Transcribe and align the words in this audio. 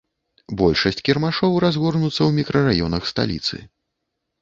Большасць 0.61 1.03
кірмашоў 1.09 1.59
разгорнуцца 1.65 2.19
ў 2.25 2.31
мікрараёнах 2.41 3.01
сталіцы. 3.15 3.57